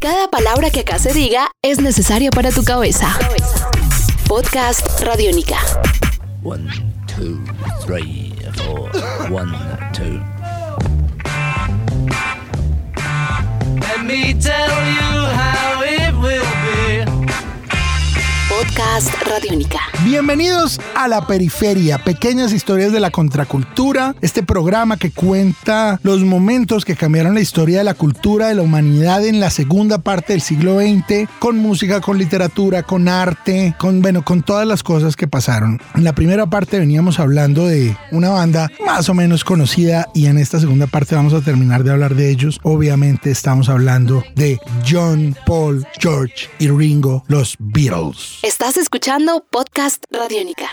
Cada 0.00 0.28
palabra 0.30 0.70
que 0.70 0.80
acá 0.80 0.96
se 1.00 1.12
diga 1.12 1.50
es 1.60 1.80
necesaria 1.80 2.30
para 2.30 2.52
tu 2.52 2.62
cabeza. 2.62 3.18
Podcast 4.28 4.86
Radiónica. 5.00 5.56
One, 6.44 6.70
two, 7.08 7.40
three, 7.84 8.32
four. 8.54 8.90
One, 9.28 9.52
two. 9.92 10.37
Podcast 18.78 19.12
Radiónica. 19.26 19.80
Bienvenidos 20.04 20.80
a 20.94 21.08
La 21.08 21.26
Periferia, 21.26 21.98
pequeñas 21.98 22.52
historias 22.52 22.92
de 22.92 23.00
la 23.00 23.10
contracultura, 23.10 24.14
este 24.20 24.44
programa 24.44 24.96
que 24.96 25.10
cuenta 25.10 25.98
los 26.04 26.20
momentos 26.20 26.84
que 26.84 26.94
cambiaron 26.94 27.34
la 27.34 27.40
historia 27.40 27.78
de 27.78 27.84
la 27.84 27.94
cultura 27.94 28.46
de 28.46 28.54
la 28.54 28.62
humanidad 28.62 29.26
en 29.26 29.40
la 29.40 29.50
segunda 29.50 29.98
parte 29.98 30.32
del 30.32 30.42
siglo 30.42 30.78
XX, 30.78 31.28
con 31.40 31.56
música, 31.58 32.00
con 32.00 32.18
literatura, 32.18 32.84
con 32.84 33.08
arte, 33.08 33.74
con, 33.80 34.00
bueno, 34.00 34.24
con 34.24 34.42
todas 34.42 34.64
las 34.64 34.84
cosas 34.84 35.16
que 35.16 35.26
pasaron. 35.26 35.80
En 35.96 36.04
la 36.04 36.12
primera 36.12 36.46
parte 36.46 36.78
veníamos 36.78 37.18
hablando 37.18 37.66
de 37.66 37.96
una 38.12 38.28
banda 38.28 38.70
más 38.86 39.08
o 39.08 39.14
menos 39.14 39.42
conocida 39.42 40.08
y 40.14 40.26
en 40.26 40.38
esta 40.38 40.60
segunda 40.60 40.86
parte 40.86 41.16
vamos 41.16 41.34
a 41.34 41.40
terminar 41.40 41.82
de 41.82 41.90
hablar 41.90 42.14
de 42.14 42.30
ellos. 42.30 42.60
Obviamente 42.62 43.32
estamos 43.32 43.68
hablando 43.68 44.22
de 44.36 44.60
John, 44.88 45.34
Paul, 45.46 45.84
George 45.98 46.48
y 46.60 46.68
Ringo, 46.68 47.24
los 47.26 47.56
Beatles. 47.58 48.38
Estás 48.68 48.82
escuchando 48.82 49.46
Podcast 49.50 50.04
Radiónica. 50.10 50.68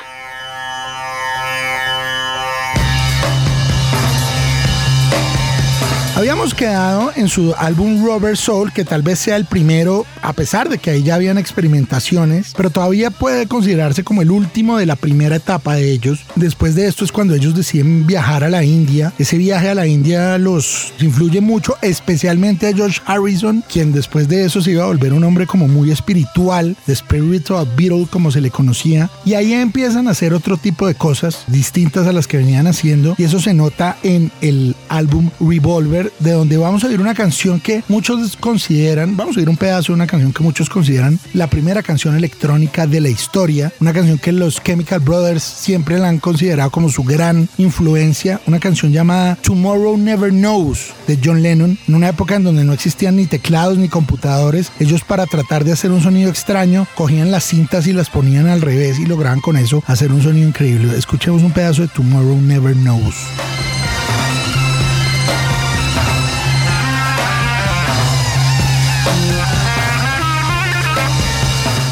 Habíamos 6.35 6.53
quedado 6.53 7.13
en 7.15 7.29
su 7.29 7.55
álbum 7.57 8.05
Rubber 8.05 8.35
Soul, 8.35 8.73
que 8.73 8.83
tal 8.83 9.01
vez 9.01 9.19
sea 9.19 9.37
el 9.37 9.45
primero, 9.45 10.05
a 10.21 10.33
pesar 10.33 10.67
de 10.67 10.79
que 10.79 10.91
ahí 10.91 11.01
ya 11.01 11.15
habían 11.15 11.37
experimentaciones, 11.37 12.51
pero 12.57 12.69
todavía 12.69 13.09
puede 13.09 13.47
considerarse 13.47 14.03
como 14.03 14.21
el 14.21 14.29
último 14.29 14.77
de 14.77 14.85
la 14.85 14.97
primera 14.97 15.37
etapa 15.37 15.75
de 15.75 15.89
ellos. 15.89 16.25
Después 16.35 16.75
de 16.75 16.87
esto 16.87 17.05
es 17.05 17.13
cuando 17.13 17.35
ellos 17.35 17.55
deciden 17.55 18.05
viajar 18.05 18.43
a 18.43 18.49
la 18.49 18.65
India. 18.65 19.13
Ese 19.17 19.37
viaje 19.37 19.69
a 19.69 19.75
la 19.75 19.87
India 19.87 20.37
los 20.37 20.93
influye 20.99 21.39
mucho, 21.39 21.77
especialmente 21.81 22.67
a 22.67 22.73
George 22.73 22.99
Harrison, 23.05 23.63
quien 23.71 23.93
después 23.93 24.27
de 24.27 24.43
eso 24.43 24.61
se 24.61 24.71
iba 24.71 24.83
a 24.83 24.87
volver 24.87 25.13
un 25.13 25.23
hombre 25.23 25.47
como 25.47 25.69
muy 25.69 25.89
espiritual, 25.89 26.75
de 26.85 26.95
spiritual 26.97 27.65
Beatle 27.77 28.07
como 28.09 28.29
se 28.29 28.41
le 28.41 28.51
conocía, 28.51 29.09
y 29.23 29.35
ahí 29.35 29.53
empiezan 29.53 30.09
a 30.09 30.11
hacer 30.11 30.33
otro 30.33 30.57
tipo 30.57 30.85
de 30.85 30.95
cosas 30.95 31.45
distintas 31.47 32.05
a 32.07 32.11
las 32.11 32.27
que 32.27 32.35
venían 32.35 32.67
haciendo, 32.67 33.15
y 33.17 33.23
eso 33.23 33.39
se 33.39 33.53
nota 33.53 33.95
en 34.03 34.33
el 34.41 34.75
álbum 34.89 35.29
Revolver 35.39 36.11
de 36.25 36.31
donde 36.31 36.57
vamos 36.57 36.83
a 36.83 36.87
oír 36.87 36.99
una 36.99 37.13
canción 37.13 37.59
que 37.59 37.83
muchos 37.87 38.35
consideran, 38.35 39.15
vamos 39.15 39.37
a 39.37 39.39
oír 39.39 39.47
un 39.47 39.57
pedazo 39.57 39.91
de 39.91 39.97
una 39.97 40.07
canción 40.07 40.33
que 40.33 40.41
muchos 40.41 40.71
consideran 40.71 41.19
la 41.33 41.47
primera 41.47 41.83
canción 41.83 42.15
electrónica 42.15 42.87
de 42.87 42.99
la 42.99 43.09
historia, 43.09 43.71
una 43.79 43.93
canción 43.93 44.17
que 44.17 44.31
los 44.31 44.61
Chemical 44.61 45.01
Brothers 45.01 45.43
siempre 45.43 45.99
la 45.99 46.09
han 46.09 46.17
considerado 46.17 46.71
como 46.71 46.89
su 46.89 47.03
gran 47.03 47.47
influencia, 47.59 48.41
una 48.47 48.59
canción 48.59 48.91
llamada 48.91 49.35
Tomorrow 49.35 49.97
Never 49.97 50.31
Knows 50.31 50.93
de 51.07 51.19
John 51.23 51.43
Lennon, 51.43 51.77
en 51.87 51.95
una 51.95 52.09
época 52.09 52.35
en 52.35 52.43
donde 52.43 52.63
no 52.63 52.73
existían 52.73 53.17
ni 53.17 53.27
teclados 53.27 53.77
ni 53.77 53.87
computadores, 53.87 54.71
ellos 54.79 55.03
para 55.03 55.27
tratar 55.27 55.63
de 55.63 55.73
hacer 55.73 55.91
un 55.91 56.01
sonido 56.01 56.31
extraño 56.31 56.87
cogían 56.95 57.29
las 57.29 57.43
cintas 57.43 57.85
y 57.85 57.93
las 57.93 58.09
ponían 58.09 58.47
al 58.47 58.61
revés 58.61 58.97
y 58.97 59.05
lograban 59.05 59.41
con 59.41 59.57
eso 59.57 59.83
hacer 59.85 60.11
un 60.11 60.23
sonido 60.23 60.47
increíble. 60.47 60.97
Escuchemos 60.97 61.43
un 61.43 61.51
pedazo 61.51 61.83
de 61.83 61.87
Tomorrow 61.89 62.41
Never 62.41 62.73
Knows. 62.73 63.15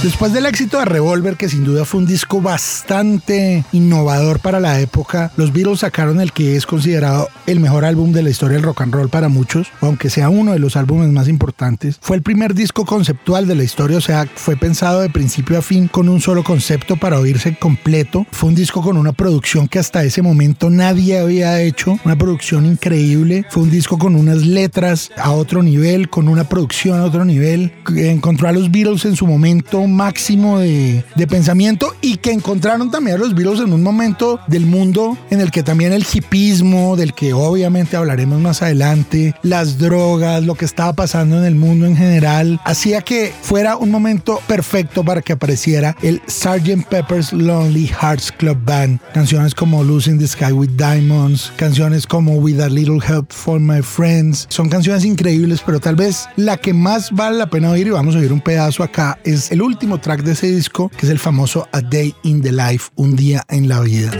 Después 0.03 0.33
del 0.33 0.45
éxito 0.45 0.79
de 0.79 0.83
Revolver, 0.83 1.37
que 1.37 1.47
sin 1.47 1.63
duda 1.63 1.85
fue 1.85 2.01
un 2.01 2.05
disco 2.05 2.41
bastante 2.41 3.63
innovador 3.71 4.39
para 4.39 4.59
la 4.59 4.81
época, 4.81 5.31
los 5.37 5.53
Beatles 5.53 5.79
sacaron 5.79 6.19
el 6.19 6.33
que 6.33 6.57
es 6.57 6.65
considerado 6.65 7.29
el 7.47 7.61
mejor 7.61 7.85
álbum 7.85 8.11
de 8.11 8.21
la 8.21 8.29
historia 8.29 8.57
del 8.57 8.65
rock 8.65 8.81
and 8.81 8.93
roll 8.93 9.07
para 9.07 9.29
muchos, 9.29 9.69
aunque 9.79 10.09
sea 10.09 10.27
uno 10.27 10.51
de 10.51 10.59
los 10.59 10.75
álbumes 10.75 11.09
más 11.09 11.29
importantes. 11.29 11.99
Fue 12.01 12.17
el 12.17 12.21
primer 12.21 12.53
disco 12.53 12.83
conceptual 12.83 13.47
de 13.47 13.55
la 13.55 13.63
historia, 13.63 13.97
o 13.97 14.01
sea, 14.01 14.27
fue 14.35 14.57
pensado 14.57 14.99
de 14.99 15.09
principio 15.09 15.57
a 15.57 15.61
fin 15.61 15.87
con 15.87 16.09
un 16.09 16.19
solo 16.19 16.43
concepto 16.43 16.97
para 16.97 17.17
oírse 17.17 17.55
completo. 17.55 18.27
Fue 18.29 18.49
un 18.49 18.55
disco 18.55 18.81
con 18.81 18.97
una 18.97 19.13
producción 19.13 19.69
que 19.69 19.79
hasta 19.79 20.03
ese 20.03 20.21
momento 20.21 20.69
nadie 20.69 21.17
había 21.17 21.61
hecho, 21.61 21.97
una 22.03 22.17
producción 22.17 22.65
increíble. 22.65 23.45
Fue 23.49 23.63
un 23.63 23.71
disco 23.71 23.97
con 23.97 24.17
unas 24.17 24.45
letras 24.45 25.11
a 25.15 25.31
otro 25.31 25.63
nivel, 25.63 26.09
con 26.09 26.27
una 26.27 26.43
producción 26.43 26.99
a 26.99 27.05
otro 27.05 27.23
nivel. 27.23 27.71
Encontró 27.95 28.49
a 28.49 28.51
los 28.51 28.69
Beatles 28.69 29.05
en 29.05 29.15
su 29.15 29.25
momento 29.25 29.92
máximo 29.95 30.59
de, 30.59 31.03
de, 31.15 31.27
pensamiento 31.27 31.93
y 32.01 32.17
que 32.17 32.31
encontraron 32.31 32.91
también 32.91 33.17
a 33.17 33.19
los 33.19 33.33
Beatles 33.33 33.61
en 33.61 33.73
un 33.73 33.83
momento 33.83 34.39
del 34.47 34.65
mundo 34.65 35.17
en 35.29 35.41
el 35.41 35.51
que 35.51 35.63
también 35.63 35.93
el 35.93 36.05
hipismo, 36.11 36.95
del 36.95 37.13
que 37.13 37.33
obviamente 37.33 37.97
hablaremos 37.97 38.39
más 38.39 38.61
adelante, 38.61 39.35
las 39.41 39.77
drogas, 39.77 40.43
lo 40.43 40.55
que 40.55 40.65
estaba 40.65 40.93
pasando 40.93 41.37
en 41.37 41.45
el 41.45 41.55
mundo 41.55 41.85
en 41.85 41.95
general, 41.95 42.59
hacía 42.65 43.01
que 43.01 43.33
fuera 43.41 43.77
un 43.77 43.91
momento 43.91 44.39
perfecto 44.47 45.03
para 45.03 45.21
que 45.21 45.33
apareciera 45.33 45.95
el 46.01 46.21
Sgt. 46.27 46.87
Pepper's 46.89 47.33
Lonely 47.33 47.87
Hearts 47.87 48.31
Club 48.31 48.57
Band. 48.65 48.99
Canciones 49.13 49.53
como 49.55 49.83
Losing 49.83 50.19
the 50.19 50.27
Sky 50.27 50.51
with 50.51 50.71
Diamonds, 50.71 51.51
canciones 51.55 52.07
como 52.07 52.35
With 52.35 52.59
a 52.59 52.69
Little 52.69 52.99
Help 53.05 53.31
for 53.31 53.59
My 53.59 53.81
Friends. 53.81 54.47
Son 54.49 54.69
canciones 54.69 55.05
increíbles, 55.05 55.61
pero 55.65 55.79
tal 55.79 55.95
vez 55.95 56.27
la 56.35 56.57
que 56.57 56.73
más 56.73 57.11
vale 57.11 57.37
la 57.37 57.49
pena 57.49 57.71
oír, 57.71 57.87
y 57.87 57.91
vamos 57.91 58.15
a 58.15 58.19
oír 58.19 58.31
un 58.31 58.41
pedazo 58.41 58.83
acá, 58.83 59.19
es 59.23 59.51
el 59.51 59.61
último 59.61 59.82
track 59.91 60.23
de 60.23 60.31
ese 60.31 60.47
disco, 60.47 60.89
que 60.89 61.05
es 61.05 61.11
el 61.11 61.19
famoso 61.19 61.67
A 61.71 61.81
Day 61.81 62.15
in 62.23 62.41
the 62.41 62.51
Life, 62.51 62.91
un 62.95 63.15
día 63.15 63.43
en 63.49 63.67
la 63.67 63.81
vida. 63.81 64.11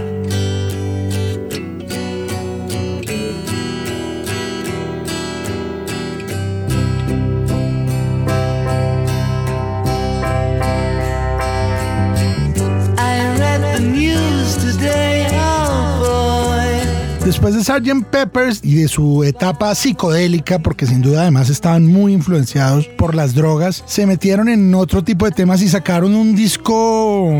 Después 17.25 17.55
de 17.55 17.63
Sgt. 17.63 18.03
Peppers 18.11 18.59
y 18.63 18.75
de 18.75 18.89
su 18.89 19.23
etapa 19.23 19.73
psicodélica, 19.75 20.59
porque 20.59 20.85
sin 20.85 21.01
duda 21.01 21.21
además 21.21 21.49
estaban 21.49 21.85
muy 21.85 22.11
influenciados 22.11 22.85
por 22.97 23.15
las 23.15 23.33
drogas, 23.33 23.81
se 23.87 24.05
metieron 24.05 24.49
en 24.49 24.75
otro 24.75 25.05
tipo 25.05 25.23
de 25.23 25.31
temas 25.31 25.61
y 25.61 25.69
sacaron 25.69 26.15
un 26.15 26.35
disco 26.35 27.31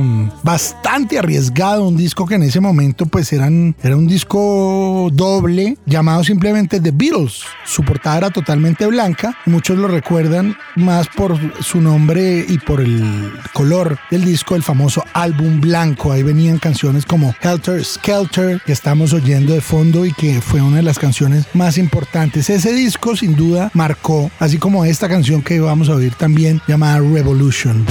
bastante 0.42 1.20
arriesgado, 1.20 1.86
un 1.86 1.98
disco 1.98 2.26
que 2.26 2.36
en 2.36 2.44
ese 2.44 2.62
momento 2.62 3.08
pues 3.08 3.34
eran, 3.34 3.76
era 3.84 3.98
un 3.98 4.08
disco 4.08 5.10
doble 5.12 5.78
llamado 5.86 6.24
simplemente 6.24 6.80
The 6.80 6.92
Beatles. 6.92 7.42
Su 7.66 7.84
portada 7.84 8.20
era 8.20 8.30
totalmente 8.30 8.86
blanca, 8.86 9.38
muchos 9.46 9.78
lo 9.78 9.90
recuerdan 9.90 10.56
más 10.78 11.10
por 11.10 11.38
su 11.62 11.82
nombre 11.82 12.46
y 12.48 12.58
por 12.58 12.80
el 12.80 13.34
color 13.52 13.98
del 14.10 14.24
disco, 14.24 14.56
el 14.56 14.64
famoso 14.64 15.04
álbum 15.12 15.60
blanco. 15.60 16.14
Ahí 16.14 16.24
venían 16.24 16.58
canciones 16.58 17.06
como 17.06 17.36
Helter 17.42 17.84
Skelter, 17.84 18.62
que 18.66 18.72
estamos 18.72 19.12
oyendo 19.12 19.54
de 19.54 19.60
y 19.74 20.14
que 20.14 20.40
fue 20.40 20.62
una 20.62 20.78
de 20.78 20.84
las 20.84 21.00
canciones 21.00 21.48
más 21.56 21.80
importantes. 21.80 22.48
Ese 22.52 22.74
disco 22.74 23.16
sin 23.16 23.36
duda 23.36 23.72
marcó, 23.74 24.30
así 24.38 24.60
como 24.60 24.86
esta 24.86 25.10
canción 25.10 25.42
que 25.42 25.60
vamos 25.60 25.90
a 25.90 25.96
oír 25.96 26.14
también 26.14 26.62
llamada 26.68 27.00
Revolution. 27.00 27.84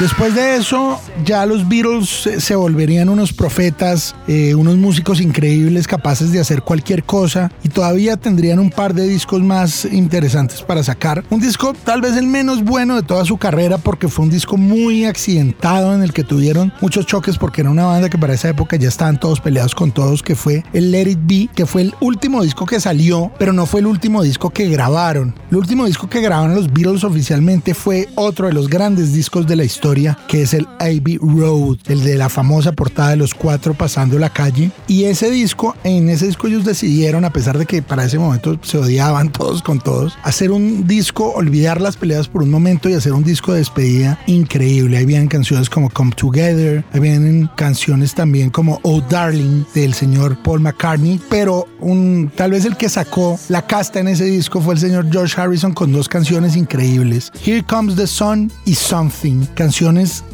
Después 0.00 0.34
de 0.34 0.56
eso, 0.56 0.98
ya 1.26 1.44
los 1.44 1.68
Beatles 1.68 2.26
se 2.38 2.54
volverían 2.54 3.10
unos 3.10 3.34
profetas, 3.34 4.14
eh, 4.26 4.54
unos 4.54 4.78
músicos 4.78 5.20
increíbles 5.20 5.86
capaces 5.86 6.32
de 6.32 6.40
hacer 6.40 6.62
cualquier 6.62 7.04
cosa 7.04 7.52
y 7.62 7.68
todavía 7.68 8.16
tendrían 8.16 8.60
un 8.60 8.70
par 8.70 8.94
de 8.94 9.06
discos 9.06 9.42
más 9.42 9.84
interesantes 9.84 10.62
para 10.62 10.82
sacar. 10.82 11.22
Un 11.28 11.40
disco 11.40 11.74
tal 11.84 12.00
vez 12.00 12.16
el 12.16 12.26
menos 12.26 12.64
bueno 12.64 12.96
de 12.96 13.02
toda 13.02 13.26
su 13.26 13.36
carrera 13.36 13.76
porque 13.76 14.08
fue 14.08 14.24
un 14.24 14.30
disco 14.30 14.56
muy 14.56 15.04
accidentado 15.04 15.94
en 15.94 16.02
el 16.02 16.14
que 16.14 16.24
tuvieron 16.24 16.72
muchos 16.80 17.04
choques 17.04 17.36
porque 17.36 17.60
era 17.60 17.68
una 17.68 17.84
banda 17.84 18.08
que 18.08 18.16
para 18.16 18.32
esa 18.32 18.48
época 18.48 18.76
ya 18.76 18.88
estaban 18.88 19.20
todos 19.20 19.38
peleados 19.38 19.74
con 19.74 19.92
todos, 19.92 20.22
que 20.22 20.34
fue 20.34 20.64
el 20.72 20.92
Let 20.92 21.10
It 21.10 21.18
Be, 21.24 21.50
que 21.54 21.66
fue 21.66 21.82
el 21.82 21.94
último 22.00 22.42
disco 22.42 22.64
que 22.64 22.80
salió, 22.80 23.30
pero 23.38 23.52
no 23.52 23.66
fue 23.66 23.80
el 23.80 23.86
último 23.86 24.22
disco 24.22 24.48
que 24.48 24.66
grabaron. 24.70 25.34
El 25.50 25.58
último 25.58 25.84
disco 25.84 26.08
que 26.08 26.22
grabaron 26.22 26.54
los 26.54 26.72
Beatles 26.72 27.04
oficialmente 27.04 27.74
fue 27.74 28.08
otro 28.14 28.46
de 28.46 28.54
los 28.54 28.70
grandes 28.70 29.12
discos 29.12 29.46
de 29.46 29.56
la 29.56 29.64
historia 29.64 29.89
historia, 29.90 30.16
que 30.28 30.42
es 30.42 30.54
el 30.54 30.68
Abbey 30.78 31.18
Road, 31.20 31.78
el 31.88 32.04
de 32.04 32.16
la 32.16 32.28
famosa 32.28 32.70
portada 32.72 33.10
de 33.10 33.16
los 33.16 33.34
cuatro 33.34 33.74
pasando 33.74 34.20
la 34.20 34.30
calle. 34.30 34.70
Y 34.86 35.04
ese 35.04 35.30
disco, 35.32 35.74
en 35.82 36.08
ese 36.08 36.26
disco 36.26 36.46
ellos 36.46 36.64
decidieron, 36.64 37.24
a 37.24 37.32
pesar 37.32 37.58
de 37.58 37.66
que 37.66 37.82
para 37.82 38.04
ese 38.04 38.18
momento 38.18 38.56
se 38.62 38.78
odiaban 38.78 39.32
todos 39.32 39.62
con 39.62 39.80
todos, 39.80 40.16
hacer 40.22 40.52
un 40.52 40.86
disco, 40.86 41.32
olvidar 41.32 41.80
las 41.80 41.96
peleas 41.96 42.28
por 42.28 42.44
un 42.44 42.50
momento 42.50 42.88
y 42.88 42.94
hacer 42.94 43.12
un 43.14 43.24
disco 43.24 43.52
de 43.52 43.58
despedida 43.58 44.20
increíble. 44.28 44.96
Ahí 44.96 45.06
vienen 45.06 45.26
canciones 45.26 45.68
como 45.68 45.90
Come 45.90 46.12
Together, 46.12 46.84
ahí 46.92 47.00
vienen 47.00 47.50
canciones 47.56 48.14
también 48.14 48.50
como 48.50 48.78
Oh 48.82 49.00
Darling 49.00 49.64
del 49.74 49.94
señor 49.94 50.40
Paul 50.44 50.60
McCartney, 50.60 51.20
pero 51.28 51.66
un, 51.80 52.30
tal 52.36 52.52
vez 52.52 52.64
el 52.64 52.76
que 52.76 52.88
sacó 52.88 53.40
la 53.48 53.66
casta 53.66 53.98
en 53.98 54.06
ese 54.06 54.24
disco 54.24 54.60
fue 54.60 54.74
el 54.74 54.80
señor 54.80 55.10
George 55.10 55.40
Harrison 55.40 55.72
con 55.72 55.90
dos 55.90 56.08
canciones 56.08 56.54
increíbles, 56.54 57.32
Here 57.44 57.64
Comes 57.64 57.96
the 57.96 58.06
Sun 58.06 58.52
y 58.64 58.74
Something, 58.74 59.46
canciones 59.54 59.79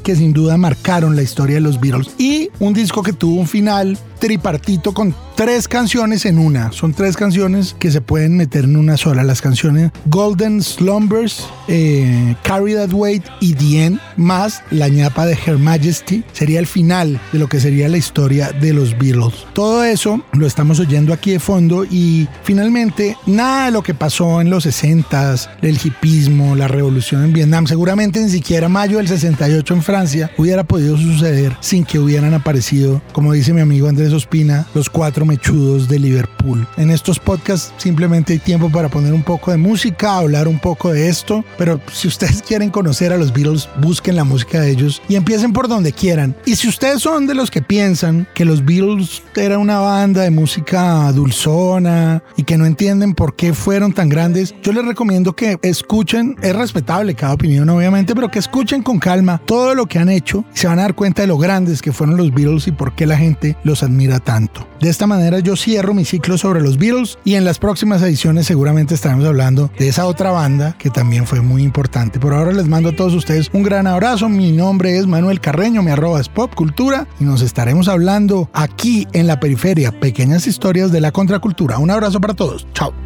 que 0.02 0.16
sin 0.16 0.32
duda 0.32 0.56
marcaron 0.56 1.14
la 1.14 1.22
historia 1.22 1.54
de 1.54 1.60
los 1.60 1.78
Beatles 1.78 2.10
y 2.18 2.50
un 2.58 2.74
disco 2.74 3.04
que 3.04 3.12
tuvo 3.12 3.40
un 3.40 3.46
final 3.46 3.96
tripartito 4.18 4.92
con 4.92 5.14
tres 5.36 5.68
canciones 5.68 6.24
en 6.24 6.38
una. 6.38 6.72
Son 6.72 6.94
tres 6.94 7.14
canciones 7.14 7.76
que 7.78 7.90
se 7.90 8.00
pueden 8.00 8.38
meter 8.38 8.64
en 8.64 8.76
una 8.76 8.96
sola. 8.96 9.22
Las 9.22 9.42
canciones 9.42 9.92
Golden 10.06 10.62
Slumbers, 10.62 11.46
eh, 11.68 12.34
Carry 12.42 12.74
That 12.74 12.92
Weight 12.92 13.22
y 13.40 13.52
The 13.52 13.84
End, 13.84 14.00
más 14.16 14.62
la 14.70 14.88
ñapa 14.88 15.26
de 15.26 15.34
Her 15.46 15.58
Majesty, 15.58 16.24
sería 16.32 16.58
el 16.58 16.66
final 16.66 17.20
de 17.32 17.38
lo 17.38 17.48
que 17.48 17.60
sería 17.60 17.88
la 17.90 17.98
historia 17.98 18.50
de 18.50 18.72
los 18.72 18.96
Beatles. 18.98 19.46
Todo 19.52 19.84
eso 19.84 20.22
lo 20.32 20.46
estamos 20.46 20.80
oyendo 20.80 21.12
aquí 21.12 21.32
de 21.32 21.38
fondo 21.38 21.84
y 21.84 22.26
finalmente 22.42 23.18
nada 23.26 23.66
de 23.66 23.72
lo 23.72 23.82
que 23.82 23.92
pasó 23.92 24.40
en 24.40 24.48
los 24.48 24.64
60s, 24.64 25.50
el 25.60 25.78
hipismo, 25.84 26.56
la 26.56 26.66
revolución 26.66 27.22
en 27.24 27.34
Vietnam, 27.34 27.66
seguramente 27.66 28.20
ni 28.20 28.30
siquiera 28.30 28.70
mayo 28.70 28.96
del 28.96 29.08
68 29.08 29.74
en 29.74 29.82
Francia 29.82 30.30
hubiera 30.38 30.64
podido 30.64 30.96
suceder 30.96 31.54
sin 31.60 31.84
que 31.84 31.98
hubieran 31.98 32.32
aparecido, 32.32 33.02
como 33.12 33.34
dice 33.34 33.52
mi 33.52 33.60
amigo 33.60 33.88
Andrés 33.88 34.14
Ospina, 34.14 34.66
los 34.74 34.88
cuatro 34.88 35.25
mechudos 35.26 35.88
de 35.88 35.98
Liverpool. 35.98 36.66
En 36.76 36.90
estos 36.90 37.18
podcasts 37.18 37.72
simplemente 37.76 38.32
hay 38.32 38.38
tiempo 38.38 38.70
para 38.70 38.88
poner 38.88 39.12
un 39.12 39.22
poco 39.22 39.50
de 39.50 39.56
música, 39.56 40.18
hablar 40.18 40.48
un 40.48 40.58
poco 40.58 40.92
de 40.92 41.08
esto, 41.08 41.44
pero 41.58 41.80
si 41.92 42.08
ustedes 42.08 42.42
quieren 42.46 42.70
conocer 42.70 43.12
a 43.12 43.16
los 43.16 43.32
Beatles, 43.32 43.68
busquen 43.80 44.16
la 44.16 44.24
música 44.24 44.60
de 44.60 44.70
ellos 44.70 45.02
y 45.08 45.16
empiecen 45.16 45.52
por 45.52 45.68
donde 45.68 45.92
quieran. 45.92 46.36
Y 46.46 46.56
si 46.56 46.68
ustedes 46.68 47.02
son 47.02 47.26
de 47.26 47.34
los 47.34 47.50
que 47.50 47.62
piensan 47.62 48.26
que 48.34 48.44
los 48.44 48.64
Beatles 48.64 49.22
era 49.34 49.58
una 49.58 49.78
banda 49.78 50.22
de 50.22 50.30
música 50.30 51.10
dulzona 51.12 52.22
y 52.36 52.44
que 52.44 52.56
no 52.56 52.66
entienden 52.66 53.14
por 53.14 53.36
qué 53.36 53.52
fueron 53.52 53.92
tan 53.92 54.08
grandes, 54.08 54.54
yo 54.62 54.72
les 54.72 54.84
recomiendo 54.84 55.34
que 55.34 55.58
escuchen, 55.62 56.36
es 56.42 56.54
respetable 56.54 57.14
cada 57.14 57.34
opinión 57.34 57.68
obviamente, 57.68 58.14
pero 58.14 58.30
que 58.30 58.38
escuchen 58.38 58.82
con 58.82 58.98
calma 58.98 59.40
todo 59.44 59.74
lo 59.74 59.86
que 59.86 59.98
han 59.98 60.08
hecho 60.08 60.44
y 60.54 60.58
se 60.58 60.68
van 60.68 60.78
a 60.78 60.82
dar 60.82 60.94
cuenta 60.94 61.22
de 61.22 61.28
lo 61.28 61.38
grandes 61.38 61.82
que 61.82 61.92
fueron 61.92 62.16
los 62.16 62.32
Beatles 62.32 62.66
y 62.66 62.72
por 62.72 62.94
qué 62.94 63.06
la 63.06 63.16
gente 63.16 63.56
los 63.64 63.82
admira 63.82 64.20
tanto. 64.20 64.66
De 64.80 64.90
esta 64.90 65.06
manera 65.06 65.15
yo 65.42 65.56
cierro 65.56 65.94
mi 65.94 66.04
ciclo 66.04 66.38
sobre 66.38 66.60
los 66.60 66.78
Beatles 66.78 67.18
y 67.24 67.34
en 67.34 67.44
las 67.44 67.58
próximas 67.58 68.02
ediciones 68.02 68.46
seguramente 68.46 68.94
estaremos 68.94 69.24
hablando 69.24 69.70
de 69.78 69.88
esa 69.88 70.06
otra 70.06 70.30
banda 70.30 70.76
que 70.78 70.90
también 70.90 71.26
fue 71.26 71.40
muy 71.40 71.62
importante. 71.62 72.18
Por 72.18 72.34
ahora 72.34 72.52
les 72.52 72.66
mando 72.66 72.90
a 72.90 72.96
todos 72.96 73.14
ustedes 73.14 73.50
un 73.52 73.62
gran 73.62 73.86
abrazo. 73.86 74.28
Mi 74.28 74.52
nombre 74.52 74.98
es 74.98 75.06
Manuel 75.06 75.40
Carreño, 75.40 75.82
mi 75.82 75.90
arroba 75.90 76.20
es 76.20 76.28
Pop 76.28 76.54
Cultura 76.54 77.06
y 77.18 77.24
nos 77.24 77.42
estaremos 77.42 77.88
hablando 77.88 78.50
aquí 78.52 79.06
en 79.12 79.26
la 79.26 79.40
periferia, 79.40 79.98
pequeñas 79.98 80.46
historias 80.46 80.92
de 80.92 81.00
la 81.00 81.12
contracultura. 81.12 81.78
Un 81.78 81.90
abrazo 81.90 82.20
para 82.20 82.34
todos. 82.34 82.66
Chao. 82.74 83.05